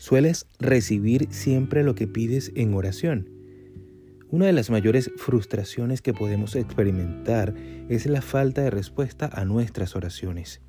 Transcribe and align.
Sueles 0.00 0.46
recibir 0.58 1.28
siempre 1.30 1.84
lo 1.84 1.94
que 1.94 2.08
pides 2.08 2.52
en 2.54 2.72
oración. 2.72 3.28
Una 4.30 4.46
de 4.46 4.54
las 4.54 4.70
mayores 4.70 5.10
frustraciones 5.18 6.00
que 6.00 6.14
podemos 6.14 6.56
experimentar 6.56 7.54
es 7.90 8.06
la 8.06 8.22
falta 8.22 8.62
de 8.62 8.70
respuesta 8.70 9.28
a 9.30 9.44
nuestras 9.44 9.94
oraciones. 9.94 10.62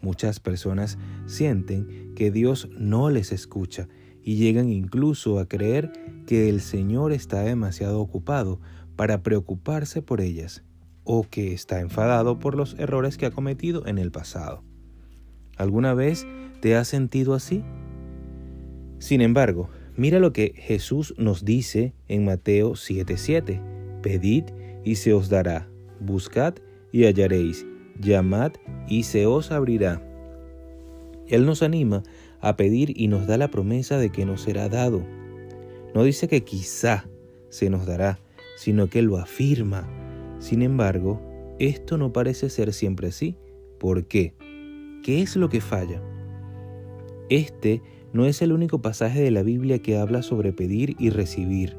Muchas 0.00 0.40
personas 0.40 0.96
sienten 1.26 2.14
que 2.14 2.30
Dios 2.30 2.70
no 2.74 3.10
les 3.10 3.32
escucha 3.32 3.86
y 4.22 4.36
llegan 4.36 4.70
incluso 4.70 5.38
a 5.38 5.46
creer 5.46 5.92
que 6.26 6.48
el 6.48 6.62
Señor 6.62 7.12
está 7.12 7.42
demasiado 7.42 8.00
ocupado 8.00 8.62
para 8.96 9.22
preocuparse 9.22 10.00
por 10.00 10.22
ellas 10.22 10.64
o 11.04 11.28
que 11.28 11.52
está 11.52 11.80
enfadado 11.80 12.38
por 12.38 12.54
los 12.54 12.76
errores 12.78 13.18
que 13.18 13.26
ha 13.26 13.30
cometido 13.30 13.86
en 13.86 13.98
el 13.98 14.10
pasado. 14.10 14.64
¿Alguna 15.58 15.92
vez 15.92 16.26
te 16.62 16.76
has 16.76 16.88
sentido 16.88 17.34
así? 17.34 17.62
Sin 18.98 19.20
embargo, 19.20 19.68
mira 19.96 20.18
lo 20.18 20.32
que 20.32 20.54
Jesús 20.56 21.14
nos 21.18 21.44
dice 21.44 21.94
en 22.08 22.24
Mateo 22.24 22.72
7:7. 22.72 23.60
Pedid 24.02 24.44
y 24.84 24.96
se 24.96 25.12
os 25.12 25.28
dará, 25.28 25.68
buscad 26.00 26.54
y 26.92 27.04
hallaréis, 27.04 27.66
llamad 27.98 28.52
y 28.86 29.04
se 29.04 29.26
os 29.26 29.50
abrirá. 29.50 30.02
Él 31.26 31.46
nos 31.46 31.62
anima 31.62 32.02
a 32.40 32.56
pedir 32.56 32.92
y 32.98 33.08
nos 33.08 33.26
da 33.26 33.38
la 33.38 33.48
promesa 33.48 33.98
de 33.98 34.10
que 34.10 34.26
nos 34.26 34.42
será 34.42 34.68
dado. 34.68 35.04
No 35.94 36.04
dice 36.04 36.28
que 36.28 36.44
quizá 36.44 37.08
se 37.48 37.70
nos 37.70 37.86
dará, 37.86 38.18
sino 38.56 38.88
que 38.88 39.00
lo 39.00 39.16
afirma. 39.16 39.88
Sin 40.38 40.60
embargo, 40.62 41.20
esto 41.58 41.96
no 41.96 42.12
parece 42.12 42.50
ser 42.50 42.72
siempre 42.72 43.08
así. 43.08 43.36
¿Por 43.78 44.06
qué? 44.06 44.34
¿Qué 45.02 45.22
es 45.22 45.36
lo 45.36 45.48
que 45.48 45.60
falla? 45.60 46.02
Este 47.30 47.80
no 48.14 48.24
es 48.26 48.40
el 48.42 48.52
único 48.52 48.80
pasaje 48.80 49.20
de 49.20 49.32
la 49.32 49.42
Biblia 49.42 49.80
que 49.80 49.98
habla 49.98 50.22
sobre 50.22 50.52
pedir 50.52 50.94
y 50.98 51.10
recibir. 51.10 51.76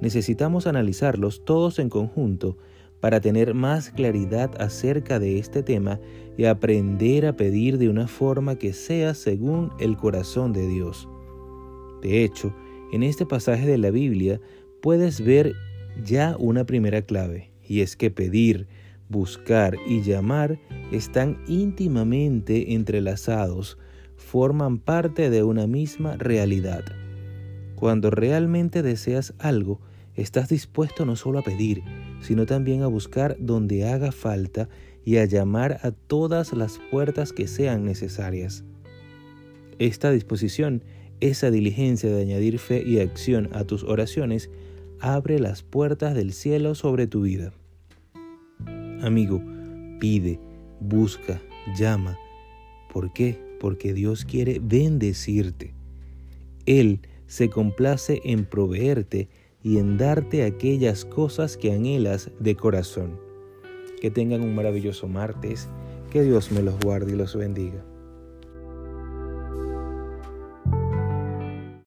Necesitamos 0.00 0.66
analizarlos 0.66 1.44
todos 1.44 1.78
en 1.78 1.90
conjunto 1.90 2.56
para 3.00 3.20
tener 3.20 3.52
más 3.52 3.90
claridad 3.90 4.50
acerca 4.60 5.18
de 5.18 5.38
este 5.38 5.62
tema 5.62 6.00
y 6.38 6.46
aprender 6.46 7.26
a 7.26 7.36
pedir 7.36 7.76
de 7.76 7.90
una 7.90 8.08
forma 8.08 8.56
que 8.56 8.72
sea 8.72 9.14
según 9.14 9.70
el 9.78 9.96
corazón 9.96 10.54
de 10.54 10.66
Dios. 10.66 11.06
De 12.00 12.24
hecho, 12.24 12.54
en 12.90 13.02
este 13.02 13.26
pasaje 13.26 13.66
de 13.66 13.78
la 13.78 13.90
Biblia 13.90 14.40
puedes 14.80 15.20
ver 15.20 15.52
ya 16.02 16.34
una 16.38 16.64
primera 16.64 17.02
clave, 17.02 17.50
y 17.62 17.80
es 17.80 17.94
que 17.96 18.10
pedir, 18.10 18.66
buscar 19.10 19.76
y 19.86 20.00
llamar 20.00 20.58
están 20.90 21.42
íntimamente 21.46 22.72
entrelazados 22.72 23.76
forman 24.22 24.78
parte 24.78 25.28
de 25.28 25.42
una 25.42 25.66
misma 25.66 26.16
realidad. 26.16 26.84
Cuando 27.74 28.10
realmente 28.10 28.82
deseas 28.82 29.34
algo, 29.38 29.80
estás 30.14 30.48
dispuesto 30.48 31.04
no 31.04 31.16
solo 31.16 31.40
a 31.40 31.42
pedir, 31.42 31.82
sino 32.20 32.46
también 32.46 32.82
a 32.82 32.86
buscar 32.86 33.36
donde 33.38 33.88
haga 33.88 34.12
falta 34.12 34.68
y 35.04 35.16
a 35.16 35.24
llamar 35.24 35.80
a 35.82 35.90
todas 35.90 36.52
las 36.52 36.80
puertas 36.90 37.32
que 37.32 37.48
sean 37.48 37.84
necesarias. 37.84 38.64
Esta 39.78 40.10
disposición, 40.10 40.84
esa 41.20 41.50
diligencia 41.50 42.10
de 42.10 42.22
añadir 42.22 42.58
fe 42.58 42.82
y 42.86 43.00
acción 43.00 43.48
a 43.52 43.64
tus 43.64 43.82
oraciones, 43.82 44.48
abre 45.00 45.40
las 45.40 45.62
puertas 45.62 46.14
del 46.14 46.32
cielo 46.32 46.74
sobre 46.74 47.08
tu 47.08 47.22
vida. 47.22 47.52
Amigo, 49.02 49.42
pide, 49.98 50.38
busca, 50.78 51.40
llama. 51.76 52.16
¿Por 52.92 53.12
qué? 53.12 53.51
Porque 53.62 53.94
Dios 53.94 54.24
quiere 54.24 54.58
bendecirte. 54.60 55.72
Él 56.66 56.98
se 57.28 57.48
complace 57.48 58.20
en 58.24 58.44
proveerte 58.44 59.28
y 59.62 59.78
en 59.78 59.98
darte 59.98 60.42
aquellas 60.42 61.04
cosas 61.04 61.56
que 61.56 61.70
anhelas 61.70 62.32
de 62.40 62.56
corazón. 62.56 63.20
Que 64.00 64.10
tengan 64.10 64.42
un 64.42 64.56
maravilloso 64.56 65.06
martes, 65.06 65.68
que 66.10 66.22
Dios 66.22 66.50
me 66.50 66.60
los 66.60 66.76
guarde 66.80 67.12
y 67.12 67.14
los 67.14 67.36
bendiga. 67.36 67.84